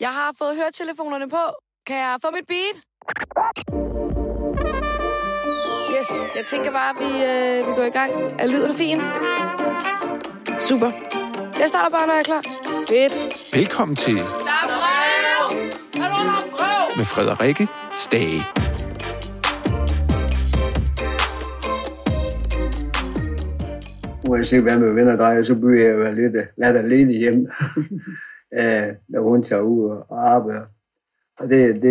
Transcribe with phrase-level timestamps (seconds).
[0.00, 1.42] Jeg har fået høretelefonerne på.
[1.86, 2.76] Kan jeg få mit beat?
[5.96, 8.12] Yes, jeg tænker bare, at vi, øh, vi går i gang.
[8.38, 8.98] Er lyden fin?
[10.60, 10.90] Super.
[11.60, 12.42] Jeg starter bare, når jeg er klar.
[12.88, 13.54] Fedt.
[13.54, 14.22] Velkommen til Der
[14.62, 14.66] er
[16.54, 16.96] brev!
[16.96, 18.42] med Frederikke Stage.
[24.28, 27.46] uanset hvad med venner drejer, så bliver jeg jo lidt, lidt alene hjem,
[28.54, 30.66] øh, når hun tager ud og arbejder.
[31.40, 31.82] Og det, det,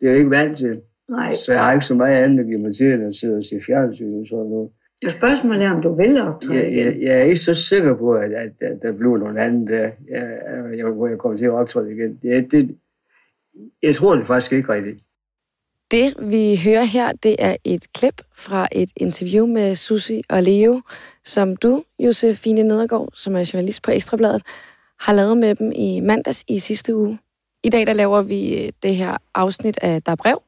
[0.00, 0.80] det er jeg ikke vant til.
[1.08, 3.36] Nej, Så jeg har ikke så meget andet at give mig til, end at sidde
[3.36, 4.70] og se fjernsyn og sådan noget.
[5.00, 7.02] det er spørgsmålet er, om du vil optræde Jeg, jeg, igen.
[7.02, 10.38] jeg er ikke så sikker på, at, at, at der bliver nogen anden der, jeg,
[10.76, 12.18] jeg, hvor jeg kommer til at optræde igen.
[12.22, 12.76] Det, det,
[13.82, 15.02] jeg tror det faktisk ikke rigtigt.
[15.90, 20.80] Det, vi hører her, det er et klip fra et interview med Susi og Leo,
[21.24, 24.42] som du, Josefine Nedergaard, som er journalist på Ekstrabladet,
[25.00, 27.18] har lavet med dem i mandags i sidste uge.
[27.64, 30.42] I dag der laver vi øh, det her afsnit af Der er brev,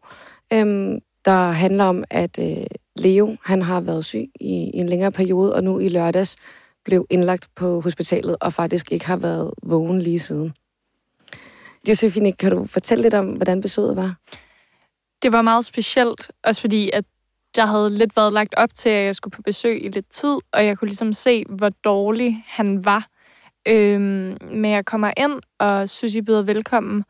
[0.52, 5.12] øhm, der handler om, at øh, Leo han har været syg i, i en længere
[5.12, 6.36] periode, og nu i lørdags
[6.84, 10.52] blev indlagt på hospitalet, og faktisk ikke har været vågen lige siden.
[11.88, 14.14] Josefine, kan du fortælle lidt om, hvordan besøget var?
[15.22, 17.04] det var meget specielt, også fordi, at
[17.56, 20.36] der havde lidt været lagt op til, at jeg skulle på besøg i lidt tid,
[20.52, 23.06] og jeg kunne ligesom se, hvor dårlig han var.
[23.68, 27.04] Øhm, men jeg kommer ind, og Susie byder velkommen,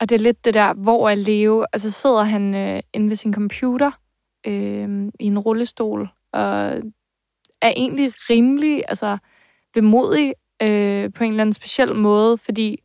[0.00, 1.66] og det er lidt det der, hvor er Leo?
[1.72, 3.90] Og så sidder han øh, inde ved sin computer
[4.46, 6.82] øh, i en rullestol, og
[7.62, 9.18] er egentlig rimelig altså,
[9.74, 12.82] vemodig øh, på en eller anden speciel måde, fordi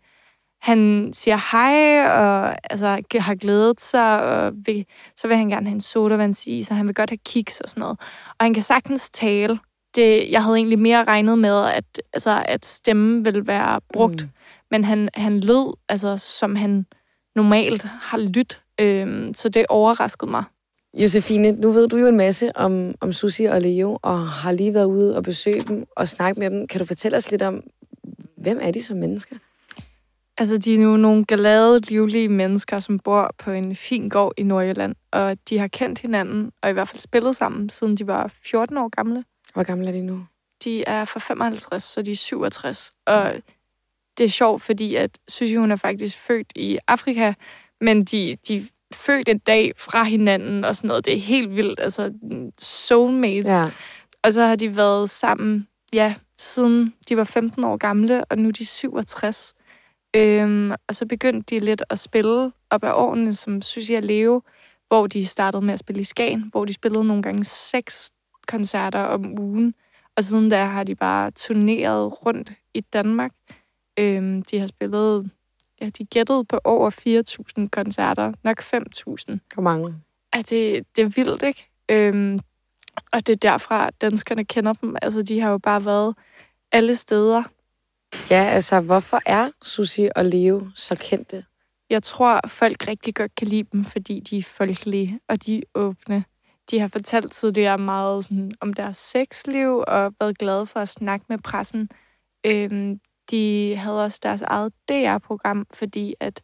[0.62, 5.73] han siger hej, og altså, har glædet sig, og vil, så vil han gerne have
[5.73, 8.00] en sodavandsis, og han vil godt have kiks og sådan noget.
[8.40, 9.59] Og han kan sagtens tale.
[9.95, 14.30] Det, jeg havde egentlig mere regnet med, at, altså, at stemmen ville være brugt, Mm.
[14.72, 16.86] men han, han lød, altså, som han
[17.36, 20.44] normalt har lyttet, øhm, så det overraskede mig.
[20.97, 24.74] Josefine, nu ved du jo en masse om, om Susi og Leo, og har lige
[24.74, 26.68] været ude og besøge dem og snakke med dem.
[26.68, 27.63] Kan du fortælle os lidt om,
[28.38, 29.35] hvem er de som mennesker?
[30.38, 34.44] Altså, de er jo nogle glade, livlige mennesker, som bor på en fin gård i
[34.44, 38.31] Nordjylland, og de har kendt hinanden, og i hvert fald spillet sammen, siden de var
[38.44, 39.23] 14 år gamle.
[39.53, 40.25] Hvor gamle er de nu?
[40.63, 42.94] De er fra 55, så de er 67.
[43.06, 43.34] Og
[44.17, 47.34] det er sjovt, fordi at Susie, hun er faktisk født i Afrika,
[47.81, 48.61] men de, de er
[48.94, 51.06] født en dag fra hinanden og sådan noget.
[51.06, 51.79] Det er helt vildt.
[51.79, 52.13] Altså,
[52.59, 53.47] soulmates.
[53.47, 53.72] Ja.
[54.23, 58.47] Og så har de været sammen, ja, siden de var 15 år gamle, og nu
[58.47, 59.53] er de 67.
[60.16, 64.41] Øhm, og så begyndte de lidt at spille op ad årene, som Susie og Leo,
[64.88, 68.11] hvor de startede med at spille i Skagen, hvor de spillede nogle gange seks
[68.47, 69.74] koncerter om ugen.
[70.18, 73.31] Og siden da har de bare turneret rundt i Danmark.
[74.00, 75.31] Øhm, de har spillet,
[75.81, 76.90] ja, de gættede på over
[77.62, 79.38] 4.000 koncerter, nok 5.000.
[79.53, 79.96] Hvor mange?
[80.35, 81.69] Ja, det, det er vildt, ikke?
[81.90, 82.40] Øhm,
[83.12, 84.96] og det er derfra, at danskerne kender dem.
[85.02, 86.16] Altså, de har jo bare været
[86.72, 87.44] alle steder.
[88.29, 91.46] Ja, altså, hvorfor er Susi og Leo så kendte?
[91.90, 95.62] Jeg tror, folk rigtig godt kan lide dem, fordi de er folkelige, og de er
[95.75, 96.23] åbne.
[96.72, 101.26] De har fortalt tidligere meget sådan, om deres sexliv, og været glade for at snakke
[101.30, 101.90] med pressen.
[102.46, 103.00] Øhm,
[103.32, 106.42] de havde også deres eget DR-program, fordi at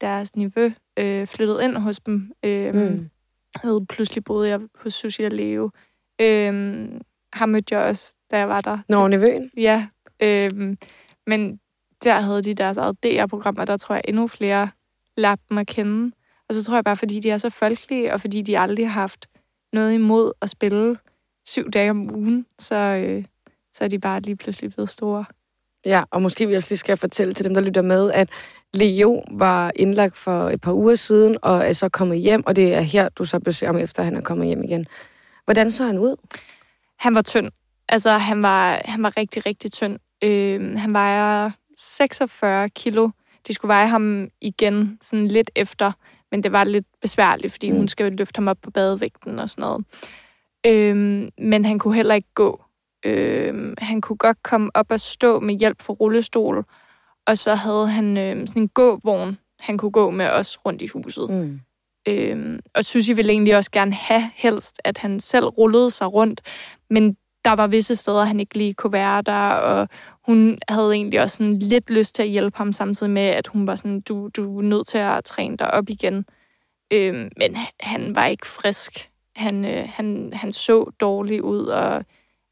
[0.00, 2.32] deres niveau øh, flyttede ind hos dem.
[2.44, 3.10] Øhm, Mm.
[3.56, 5.70] havde pludselig boet jeg hos Susie og Leo.
[6.20, 7.00] Øhm,
[7.32, 8.78] ham mødte jeg også, da jeg var der.
[8.88, 9.50] Nå, nevøen?
[9.56, 9.86] Ja,
[10.22, 10.78] øhm,
[11.26, 11.60] men
[12.04, 14.70] der havde de deres eget DR-program, og der tror jeg endnu flere
[15.16, 16.12] lærte dem at kende.
[16.48, 19.00] Og så tror jeg bare, fordi de er så folkelige, og fordi de aldrig har
[19.00, 19.26] haft
[19.72, 20.96] noget imod at spille
[21.46, 23.24] syv dage om ugen, så, øh,
[23.72, 25.24] så er de bare lige pludselig blevet store.
[25.86, 28.28] Ja, og måske vi også lige skal fortælle til dem, der lytter med, at
[28.74, 32.74] Leo var indlagt for et par uger siden, og er så kommet hjem, og det
[32.74, 34.86] er her, du så besøger ham, efter han er kommet hjem igen.
[35.44, 36.16] Hvordan så han ud?
[36.98, 37.50] Han var tynd.
[37.88, 39.98] Altså, han var, han var rigtig, rigtig tynd.
[40.24, 43.10] Øh, han vejer 46 kilo.
[43.48, 45.92] De skulle veje ham igen sådan lidt efter,
[46.30, 47.76] men det var lidt besværligt, fordi Mm.
[47.76, 49.84] hun skal løfte ham op på badevægten og sådan noget.
[50.66, 50.96] Øh,
[51.38, 52.62] men han kunne heller ikke gå.
[53.06, 56.64] Øh, han kunne godt komme op og stå med hjælp fra rullestol,
[57.26, 60.86] og så havde han øh, sådan en gåvogn, han kunne gå med os rundt i
[60.86, 61.30] huset.
[61.30, 61.60] Mm.
[62.08, 66.40] Øhm, og Susie ville egentlig også gerne have helst, at han selv rullede sig rundt,
[66.90, 69.88] men der var visse steder, han ikke lige kunne være der, og
[70.26, 73.66] hun havde egentlig også sådan lidt lyst til at hjælpe ham, samtidig med, at hun
[73.66, 76.24] var sådan, du, du er nødt til at træne dig op igen.
[76.92, 79.10] Øhm, men han var ikke frisk.
[79.36, 82.04] Han, øh, han, han så dårlig ud, og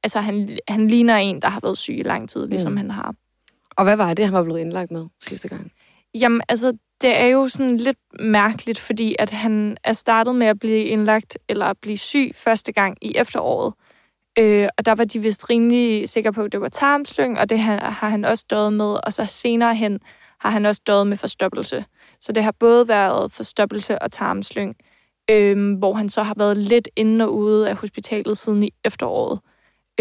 [0.03, 2.77] altså, han, han ligner en, der har været syg i lang tid, ligesom Mm.
[2.77, 3.15] han har.
[3.77, 5.73] Og hvad var det, han var blevet indlagt med sidste gang?
[6.15, 10.59] Jamen, altså, det er jo sådan lidt mærkeligt, fordi at han er startet med at
[10.59, 13.75] blive indlagt eller at blive syg første gang i efteråret.
[14.39, 17.59] Øh, og der var de vist rimelig sikre på, at det var tarmslyng, og det
[17.59, 18.97] har, har han også døjet med.
[19.05, 20.01] Og så senere hen
[20.41, 21.85] har han også døjet med forstoppelse.
[22.21, 24.77] Så det har både været forstoppelse og tarmslyng,
[25.31, 29.41] øh, hvor han så har været lidt inde og ude af hospitalet siden i efteråret.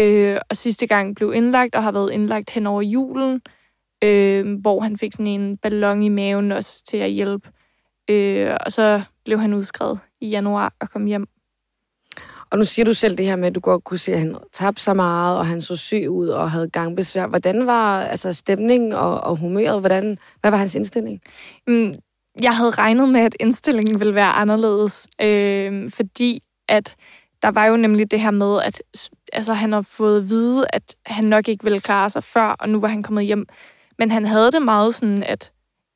[0.00, 3.42] Øh, og sidste gang blev indlagt og har været indlagt hen over julen,
[4.04, 7.48] øh, hvor han fik sådan en ballon i maven også til at hjælpe.
[8.10, 11.26] Øh, og så blev han udskrevet i januar og kom hjem.
[12.50, 14.36] Og nu siger du selv det her med, at du godt kunne se, at han
[14.52, 17.26] tabte så meget, og han så syg ud og havde gangbesvær.
[17.26, 19.80] Hvordan var altså, stemningen og, og humøret?
[19.80, 21.20] Hvordan, hvad var hans indstilling?
[21.66, 21.94] Mm,
[22.42, 26.96] jeg havde regnet med, at indstillingen ville være anderledes, øh, fordi at
[27.42, 28.82] der var jo nemlig det her med, at
[29.32, 32.68] altså, han har fået at vide, at han nok ikke ville klare sig før, og
[32.68, 33.46] nu var han kommet hjem.
[33.98, 35.52] Men han havde det meget sådan, at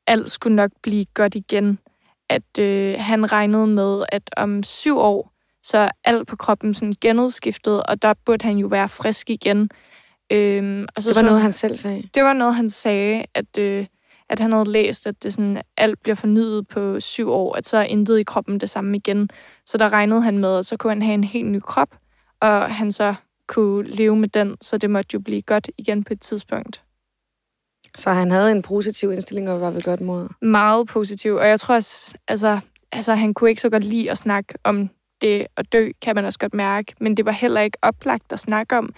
[0.07, 1.79] alt skulle nok blive godt igen.
[2.29, 5.32] At øh, han regnede med, at om syv år,
[5.63, 9.69] så er alt på kroppen sådan genudskiftet, og der burde han jo være frisk igen.
[10.31, 12.09] Øhm, og så, det var så, noget, han selv sagde?
[12.13, 13.85] Det var noget, han sagde, at, øh,
[14.29, 17.77] at han havde læst, at det sådan, alt bliver fornyet på syv år, at så
[17.77, 19.29] er intet i kroppen det samme igen.
[19.65, 21.95] Så der regnede han med, at så kunne han have en helt ny krop,
[22.39, 23.15] og han så
[23.47, 26.83] kunne leve med den, så det måtte jo blive godt igen på et tidspunkt.
[27.95, 30.29] Så han havde en positiv indstilling og var ved godt mod?
[30.41, 32.59] Meget positiv, og jeg tror også, altså,
[32.91, 34.89] altså han kunne ikke så godt lide at snakke om
[35.23, 38.39] det at dø, kan man også godt mærke, men det var heller ikke oplagt at
[38.39, 38.93] snakke om,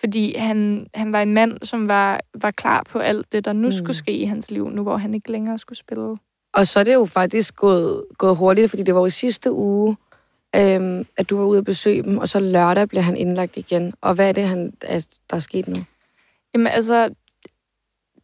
[0.00, 3.68] fordi han, han var en mand, som var, var klar på alt det, der nu
[3.68, 3.72] mm.
[3.72, 6.16] skulle ske i hans liv, nu hvor han ikke længere skulle spille.
[6.52, 9.96] Og så er det jo faktisk gået, gået hurtigt, fordi det var jo sidste uge,
[10.56, 13.94] øhm, at du var ude at besøge dem, og så lørdag blev han indlagt igen.
[14.00, 15.76] Og hvad er det, han, der er sket nu?
[16.54, 17.14] Jamen altså,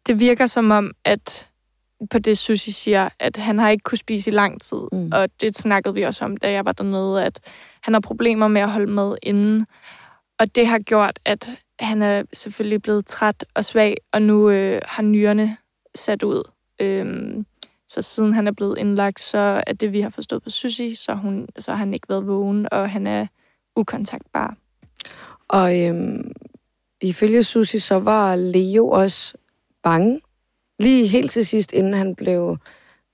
[0.07, 1.49] det virker som om, at
[2.11, 4.81] på det, Susi siger, at han har ikke kunne spise i lang tid.
[4.93, 5.11] Mm.
[5.13, 7.41] Og det snakkede vi også om, da jeg var dernede, at
[7.81, 9.67] han har problemer med at holde med inden.
[10.39, 14.81] Og det har gjort, at han er selvfølgelig blevet træt og svag, og nu øh,
[14.85, 15.57] har nyrerne
[15.95, 16.51] sat ud.
[16.81, 17.47] Øhm,
[17.89, 21.15] så siden han er blevet indlagt, så er det, vi har forstået på Susi, så,
[21.15, 23.27] hun, så har han ikke været vågen, og han er
[23.77, 24.57] ukontaktbar.
[25.49, 26.33] Og øhm,
[27.01, 29.35] ifølge Susi, så var Leo også
[29.83, 30.21] bange
[30.79, 32.59] lige helt til sidst, inden han blev,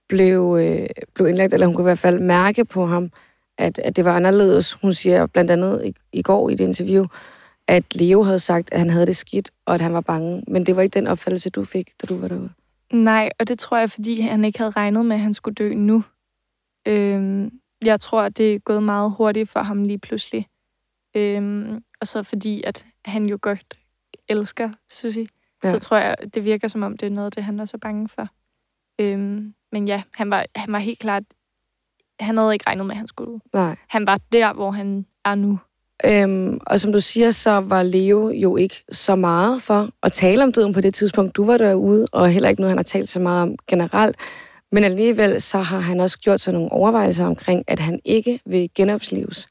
[0.08, 3.10] blev, øh, blev indlagt, eller hun kunne i hvert fald mærke på ham,
[3.58, 4.72] at, at det var anderledes.
[4.72, 7.06] Hun siger blandt andet i, i går i et interview,
[7.68, 10.44] at Leo havde sagt, at han havde det skidt, og at han var bange.
[10.48, 12.50] Men det var ikke den opfattelse, du fik, da du var derude.
[12.92, 15.74] Nej, og det tror jeg, fordi han ikke havde regnet med, at han skulle dø
[15.74, 16.04] nu.
[16.88, 17.50] Øhm,
[17.84, 20.46] jeg tror, at det er gået meget hurtigt for ham lige pludselig.
[21.16, 23.78] Øhm, og så fordi, at han jo godt
[24.28, 25.26] elsker Susie
[25.64, 25.70] ja.
[25.70, 28.08] så tror jeg, det virker som om, det er noget, det han er så bange
[28.08, 28.28] for.
[29.00, 31.22] Øhm, men ja, han var, han var helt klart,
[32.20, 33.40] han havde ikke regnet med, at han skulle.
[33.54, 33.76] Nej.
[33.88, 35.58] Han var der, hvor han er nu.
[36.04, 40.42] Øhm, og som du siger, så var Leo jo ikke så meget for at tale
[40.42, 43.08] om døden på det tidspunkt, du var derude, og heller ikke noget, han har talt
[43.08, 44.16] så meget om generelt.
[44.72, 48.70] Men alligevel så har han også gjort sig nogle overvejelser omkring, at han ikke vil
[48.74, 49.48] genopslives.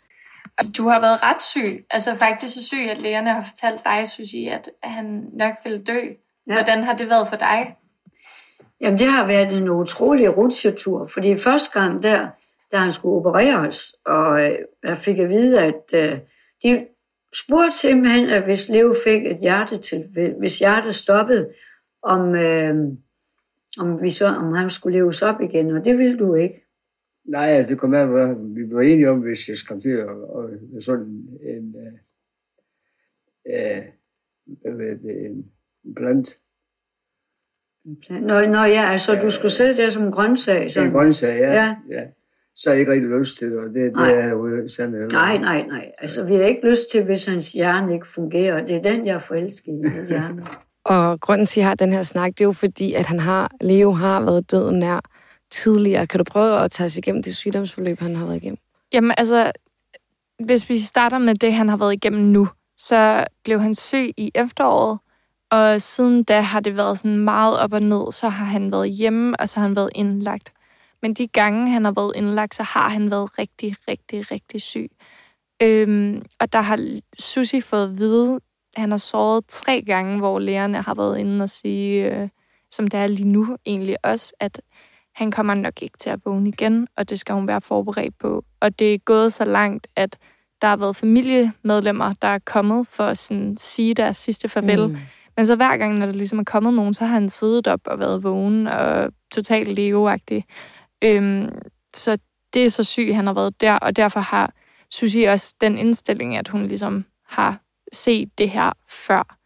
[0.78, 1.86] Du har været ret syg.
[1.92, 6.00] Altså faktisk så syg, at lægerne har fortalt dig, Susie, at han nok ville dø.
[6.48, 6.54] Ja.
[6.54, 7.76] Hvordan har det været for dig?
[8.82, 12.28] Jamen, det har været en utrolig rutsjetur, fordi første gang der,
[12.72, 16.20] da han skulle opereres, og øh, jeg fik at vide, at uh,
[16.64, 16.86] de
[17.46, 20.06] spurgte simpelthen, at hvis Leo fik et hjerte til,
[20.40, 21.50] hvis hjertet stoppede,
[22.04, 22.98] om, uh,
[23.80, 26.69] om, vi så, om han skulle leves op igen, og det ville du ikke.
[27.30, 28.08] Nej, altså, det kom af,
[28.56, 30.10] vi var enige om, hvis jeg kom til at,
[30.76, 31.06] at sådan
[31.44, 31.76] en, en,
[33.46, 35.52] uh, uh, en,
[35.86, 36.36] en plant.
[38.10, 40.72] Nå, nå ja, altså ja, du skulle sidde der som en grøntsag.
[40.72, 40.88] Sådan.
[40.90, 41.54] En grøntsag, ja.
[41.54, 41.76] ja.
[41.90, 42.04] ja.
[42.56, 45.12] Så har jeg ikke rigtig lyst til det, og det, det er jo sandt.
[45.12, 45.92] Nej, nej, nej.
[45.98, 48.66] Altså, vi har ikke lyst til, hvis hans hjerne ikke fungerer.
[48.66, 50.44] Det er den, jeg er forelsket i, det hjerne.
[50.86, 53.20] og grunden til, at jeg har den her snak, det er jo fordi, at han
[53.20, 55.19] har, Leo har været døden nær
[55.52, 56.08] tidligere.
[56.08, 58.58] Kan du prøve at tage os igennem det sygdomsforløb, han har været igennem?
[58.94, 59.52] Jamen altså,
[60.40, 64.32] hvis vi starter med det, han har været igennem nu, så blev han syg i
[64.36, 65.00] efteråret,
[65.52, 68.12] og siden da har det været sådan meget op og ned.
[68.12, 70.54] Så har han været hjemme, og så har han været indlagt.
[71.02, 74.92] Men de gange, han har været indlagt, så har han været rigtig, rigtig, rigtig syg.
[75.64, 78.40] Øhm, og der har Susi fået at vide,
[78.76, 82.30] at han har såret tre gange, hvor lægerne har været inde og sige, øh,
[82.72, 84.62] som det er lige nu egentlig også, at
[85.20, 88.44] han kommer nok ikke til at vågne igen, og det skal hun være forberedt på.
[88.60, 90.18] Og det er gået så langt, at
[90.62, 94.88] der har været familiemedlemmer, der er kommet for at sådan, sige deres sidste farvel.
[94.88, 94.98] Mm.
[95.38, 97.80] Men så hver gang, når der ligesom er kommet nogen, så har han siddet op
[97.86, 100.46] og været vågen og totalt leveagtig.
[101.04, 101.50] Øhm,
[101.94, 102.18] så
[102.54, 104.54] det er så syg, han har været der, og derfor har
[104.92, 107.62] Susie også den indstilling, at hun ligesom har
[107.94, 109.38] set det her før.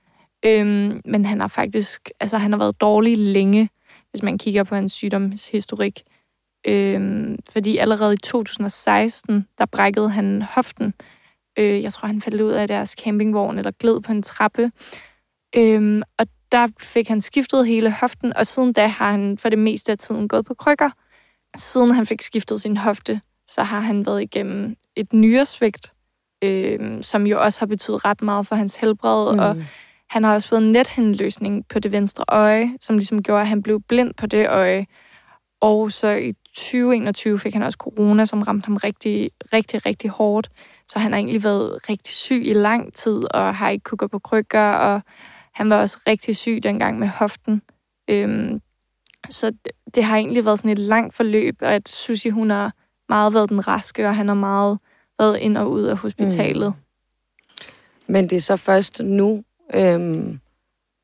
[0.46, 3.70] Øhm, men han har faktisk, altså han har været dårlig længe,
[4.14, 6.02] hvis man kigger på hans sygdomshistorik.
[6.68, 10.94] Øhm, fordi allerede i 2016, der brækkede han hoften.
[11.60, 14.72] Øh, jeg tror, han faldt ud af deres campingvogn eller gled på en trappe.
[15.56, 19.60] Øhm, og der fik han skiftet hele hoften, og siden da har han for det
[19.60, 20.90] meste af tiden gået på krykker.
[21.56, 25.94] Siden han fik skiftet sin hofte, så har han været igennem et nyresvigt,
[26.44, 29.40] øh, som jo også har betydet ret meget for hans helbred, mm.
[29.40, 29.56] og
[30.14, 33.64] han har også fået en nethenløsning på det venstre øje, som ligesom gjorde, at han
[33.64, 34.86] blev blind på det øje.
[35.62, 40.50] Og så i 2021 fik han også corona, som ramte ham rigtig, rigtig, rigtig hårdt.
[40.88, 44.08] Så han har egentlig været rigtig syg i lang tid, og har ikke kunne gå
[44.08, 45.02] på krykker, og
[45.54, 47.62] han var også rigtig syg dengang med hoften.
[48.08, 48.62] Øhm,
[49.30, 52.74] så det, det har egentlig været sådan et langt forløb, og at Susie, hun har
[53.10, 54.80] meget været den raske, og han har meget
[55.20, 56.68] været ind og ud af hospitalet.
[56.68, 56.84] Mm.
[58.14, 59.44] Men det er så først nu,
[59.76, 60.40] øhm,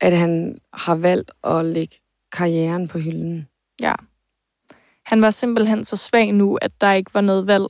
[0.00, 1.96] at han har valgt at lægge
[2.32, 3.48] karrieren på hylden.
[3.80, 3.94] Ja.
[5.06, 7.66] Han var simpelthen så svag nu, at der ikke var noget valg.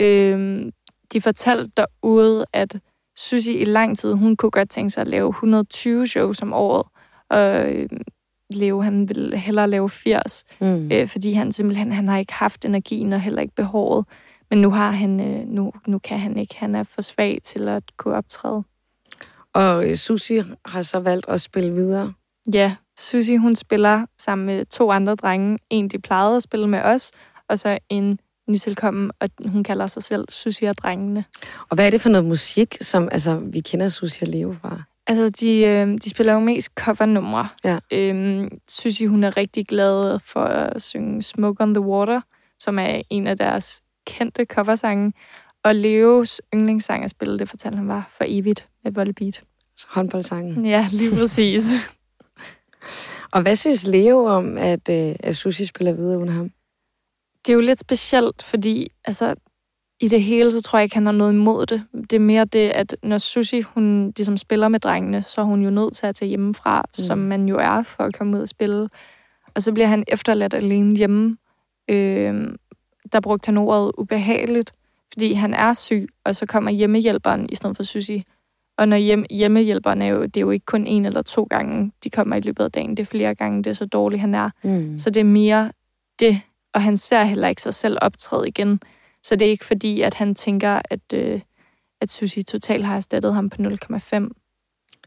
[0.00, 0.72] Øhm,
[1.12, 2.80] de fortalte derude, at
[3.16, 6.86] Susie i lang tid, hun kunne godt tænke sig at lave 120 shows om året.
[7.30, 8.02] Og øhm,
[8.50, 10.92] Leo, han ville hellere lave 80, mm.
[10.92, 14.06] øh, fordi han simpelthen han har ikke haft energien og heller ikke behovet.
[14.50, 16.58] Men nu har han øh, nu, nu kan han ikke.
[16.58, 18.62] Han er for svag til at kunne optræde.
[19.54, 22.12] Og øh, Susie har så valgt at spille videre.
[22.54, 25.58] Ja, Susie hun spiller sammen med to andre drenge.
[25.70, 27.10] En, de plejede at spille med os,
[27.48, 31.24] og så en nytilkommen, og hun kalder sig selv Susie og drengene.
[31.68, 34.82] Og hvad er det for noget musik, som altså, vi kender Susie og Leo fra?
[35.06, 37.48] Altså, de, øh, de spiller jo mest covernumre.
[37.64, 37.78] Ja.
[37.92, 42.20] Øhm, Susie, hun er rigtig glad for at synge Smoke on the Water,
[42.60, 45.12] som er en af deres kendte coversange.
[45.64, 49.42] Og Leos yndlingssang at spille, det fortalte han var for evigt med Volbeat.
[49.88, 50.64] Håndboldsangen.
[50.64, 51.62] Ja, lige præcis.
[53.34, 56.50] og hvad synes Leo om, at, øh, at Susie spiller videre uden ham?
[57.46, 59.34] Det er jo lidt specielt, fordi altså,
[60.00, 61.84] i det hele, så tror jeg ikke, han har noget imod det.
[61.92, 65.62] Det er mere det, at når Susie, hun ligesom spiller med drengene, så er hun
[65.62, 66.92] jo nødt til at tage hjemmefra, mm.
[66.92, 68.88] som man jo er for at komme ud og spille.
[69.54, 71.36] Og så bliver han efterladt alene hjemme.
[71.90, 72.48] Øh,
[73.12, 74.72] der brugte han ordet ubehageligt,
[75.12, 78.22] fordi han er syg, og så kommer hjemmehjælperen i stedet for Susie.
[78.78, 81.92] Og når hjem, hjemmehjælperen er jo, det er jo ikke kun en eller to gange,
[82.04, 82.90] de kommer i løbet af dagen.
[82.90, 84.50] Det er flere gange, det er så dårligt, han er.
[84.64, 84.98] Mm.
[84.98, 85.72] Så det er mere
[86.18, 86.40] det,
[86.74, 88.80] og han ser heller ikke sig selv optræde igen.
[89.22, 91.40] Så det er ikke fordi, at han tænker, at, øh,
[92.00, 94.28] at Susie totalt har erstattet ham på 0,5.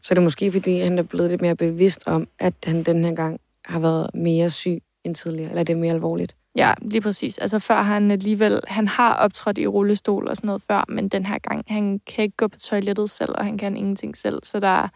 [0.02, 3.04] Så det er måske fordi, han er blevet lidt mere bevidst om, at han den
[3.04, 6.36] her gang har været mere syg end tidligere, eller det er mere alvorligt?
[6.56, 7.38] Ja, lige præcis.
[7.38, 11.26] Altså før han alligevel, han har optrådt i rullestol og sådan noget før, men den
[11.26, 14.60] her gang, han kan ikke gå på toilettet selv, og han kan ingenting selv, så
[14.60, 14.88] der er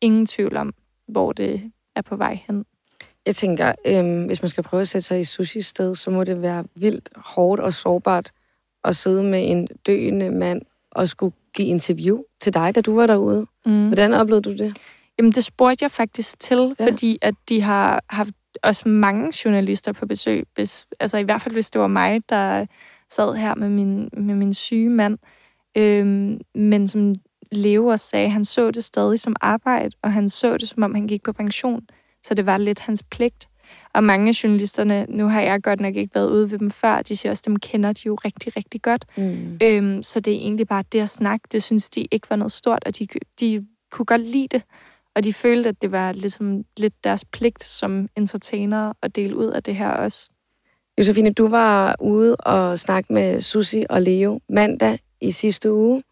[0.00, 0.74] ingen tvivl om,
[1.08, 2.64] hvor det er på vej hen.
[3.26, 6.24] Jeg tænker, øhm, hvis man skal prøve at sætte sig i Sushis sted, så må
[6.24, 8.30] det være vildt hårdt og sårbart
[8.84, 13.06] at sidde med en døende mand og skulle give interview til dig, da du var
[13.06, 13.46] derude.
[13.66, 13.86] Mm.
[13.86, 14.76] Hvordan oplevede du det?
[15.18, 16.86] Jamen, det spurgte jeg faktisk til, ja.
[16.86, 18.30] fordi at de har haft
[18.62, 20.46] også mange journalister på besøg.
[20.54, 22.66] Hvis, altså i hvert fald, hvis det var mig, der
[23.10, 25.18] sad her med min, med min syge mand.
[25.76, 27.14] Øhm, men som
[27.52, 30.94] Leo også sagde, han så det stadig som arbejde, og han så det, som om
[30.94, 31.82] han gik på pension.
[32.22, 33.48] Så det var lidt hans pligt.
[33.94, 37.02] Og mange af journalisterne, nu har jeg godt nok ikke været ude ved dem før,
[37.02, 39.06] de siger også, dem kender de jo rigtig, rigtig godt.
[39.16, 39.58] Mm.
[39.62, 42.52] Øhm, så det er egentlig bare det at snakke, det synes de ikke var noget
[42.52, 43.06] stort, og de,
[43.40, 44.64] de kunne godt lide det.
[45.16, 49.46] Og de følte, at det var ligesom lidt deres pligt som entertainer at dele ud
[49.46, 50.30] af det her også.
[50.98, 56.02] Josefine, du var ude og snakke med Susi og Leo mandag i sidste uge.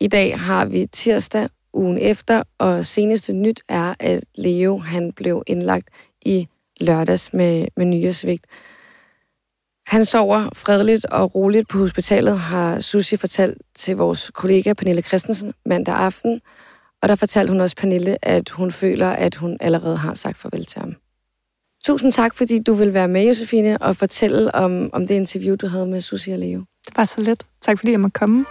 [0.00, 5.42] I dag har vi tirsdag ugen efter, og seneste nyt er, at Leo han blev
[5.46, 5.88] indlagt
[6.22, 6.48] i
[6.80, 8.44] lørdags med, med nyresvigt.
[9.86, 15.54] Han sover fredeligt og roligt på hospitalet, har Susi fortalt til vores kollega Pernille Christensen
[15.66, 16.40] mandag aften.
[17.02, 20.64] Og der fortalte hun også Pernille, at hun føler, at hun allerede har sagt farvel
[20.64, 20.94] til ham.
[21.84, 25.66] Tusind tak, fordi du vil være med, Josefine, og fortælle om, om det interview, du
[25.66, 26.64] havde med Susie og Leo.
[26.86, 27.46] Det var så let.
[27.60, 28.44] Tak, fordi jeg måtte komme.